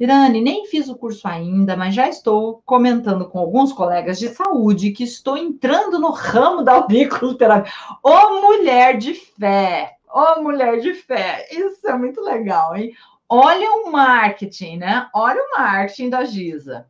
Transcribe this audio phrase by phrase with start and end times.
[0.00, 4.92] Irane, nem fiz o curso ainda, mas já estou comentando com alguns colegas de saúde
[4.92, 7.72] que estou entrando no ramo da auriculoterapia.
[8.00, 9.96] Ô mulher de fé!
[10.08, 11.48] Ô mulher de fé!
[11.50, 12.92] Isso é muito legal, hein?
[13.28, 15.08] Olha o marketing, né?
[15.12, 16.86] Olha o marketing da Giza.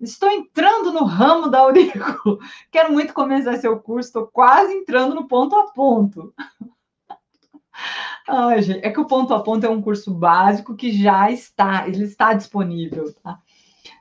[0.00, 2.38] Estou entrando no ramo da aurícula.
[2.70, 6.32] Quero muito começar seu curso, estou quase entrando no ponto a ponto.
[8.28, 11.86] Ai, gente, é que o ponto a ponto é um curso básico que já está,
[11.86, 13.38] ele está disponível, tá?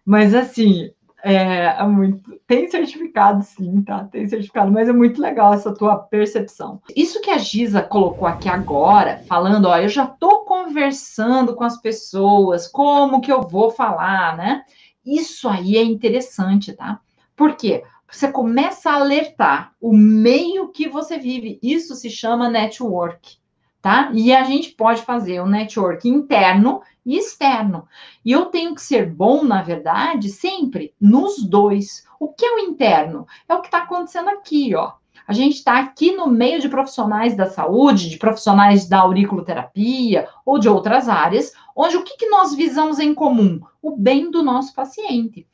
[0.04, 0.92] Mas assim,
[1.24, 2.40] é, é, muito.
[2.48, 4.04] Tem certificado, sim, tá?
[4.06, 6.82] Tem certificado, mas é muito legal essa tua percepção.
[6.96, 11.80] Isso que a Giza colocou aqui agora, falando, ó, eu já tô conversando com as
[11.82, 14.64] pessoas, como que eu vou falar, né?
[15.06, 17.00] Isso aí é interessante, tá?
[17.36, 17.84] Por quê?
[18.12, 21.60] Você começa a alertar o meio que você vive.
[21.62, 23.38] Isso se chama network
[23.86, 24.10] tá?
[24.16, 27.88] E a gente pode fazer um network interno e externo.
[28.26, 32.04] E eu tenho que ser bom, na verdade, sempre nos dois.
[32.20, 33.28] O que é o interno?
[33.48, 34.94] É o que está acontecendo aqui, ó.
[35.28, 40.58] A gente está aqui no meio de profissionais da saúde, de profissionais da auriculoterapia ou
[40.58, 43.62] de outras áreas, onde o que, que nós visamos em comum?
[43.84, 45.46] O bem do nosso paciente.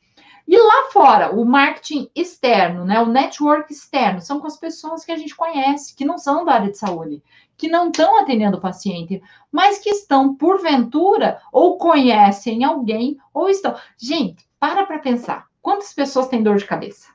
[0.48, 5.12] E lá fora, o marketing externo, né, o network externo, são com as pessoas que
[5.12, 7.22] a gente conhece, que não são da área de saúde,
[7.62, 13.76] que não estão atendendo o paciente, mas que estão, porventura, ou conhecem alguém, ou estão.
[13.96, 15.46] Gente, para para pensar.
[15.60, 17.06] Quantas pessoas têm dor de cabeça?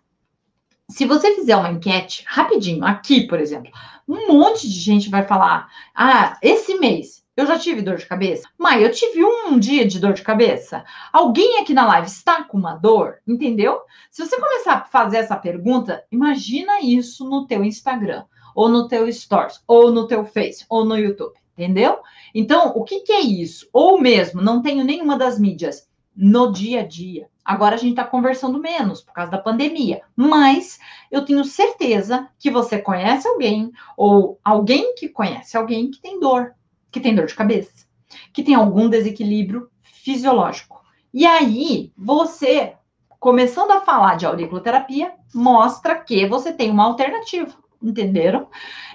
[0.90, 3.70] Se você fizer uma enquete rapidinho, aqui, por exemplo,
[4.08, 8.48] um monte de gente vai falar: ah, esse mês eu já tive dor de cabeça.
[8.58, 10.86] Mãe, eu tive um dia de dor de cabeça.
[11.12, 13.20] Alguém aqui na live está com uma dor?
[13.28, 13.82] Entendeu?
[14.10, 18.24] Se você começar a fazer essa pergunta, imagina isso no teu Instagram,
[18.58, 21.36] ou no teu Stories, ou no teu Face, ou no YouTube.
[21.56, 22.00] Entendeu?
[22.34, 23.70] Então, o que, que é isso?
[23.72, 27.30] Ou mesmo, não tenho nenhuma das mídias no dia a dia.
[27.46, 30.80] Agora a gente está conversando menos por causa da pandemia, mas
[31.12, 36.56] eu tenho certeza que você conhece alguém ou alguém que conhece alguém que tem dor
[36.92, 37.86] que tem dor de cabeça,
[38.34, 40.82] que tem algum desequilíbrio fisiológico.
[41.14, 42.74] E aí, você,
[43.20, 48.48] começando a falar de auriculoterapia, mostra que você tem uma alternativa, entenderam?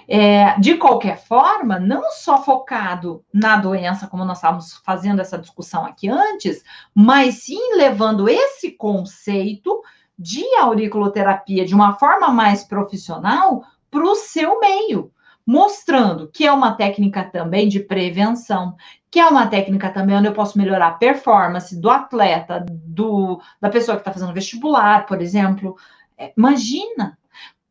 [0.07, 5.85] É, de qualquer forma, não só focado na doença, como nós estávamos fazendo essa discussão
[5.85, 6.63] aqui antes,
[6.93, 9.81] mas sim levando esse conceito
[10.17, 15.11] de auriculoterapia de uma forma mais profissional para o seu meio
[15.45, 18.75] mostrando que é uma técnica também de prevenção,
[19.11, 23.69] que é uma técnica também onde eu posso melhorar a performance do atleta, do, da
[23.69, 25.75] pessoa que está fazendo vestibular, por exemplo.
[26.17, 27.17] É, imagina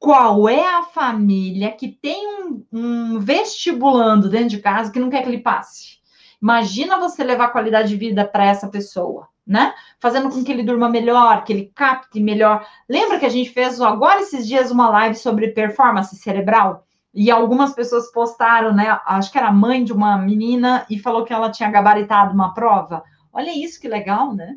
[0.02, 5.22] qual é a família que tem um, um vestibulando dentro de casa que não quer
[5.22, 6.00] que ele passe.
[6.42, 9.72] Imagina você levar qualidade de vida para essa pessoa, né?
[10.00, 12.66] Fazendo com que ele durma melhor, que ele capte melhor.
[12.88, 16.84] Lembra que a gente fez agora esses dias uma live sobre performance cerebral?
[17.14, 18.98] E algumas pessoas postaram, né?
[19.06, 22.52] Acho que era a mãe de uma menina e falou que ela tinha gabaritado uma
[22.52, 23.04] prova.
[23.32, 24.56] Olha isso que legal, né?